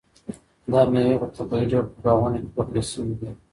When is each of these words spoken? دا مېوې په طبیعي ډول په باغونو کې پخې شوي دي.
دا 0.71 0.79
مېوې 0.91 1.15
په 1.21 1.27
طبیعي 1.35 1.65
ډول 1.71 1.85
په 1.91 1.97
باغونو 2.03 2.39
کې 2.43 2.49
پخې 2.55 2.81
شوي 2.91 3.13
دي. 3.19 3.29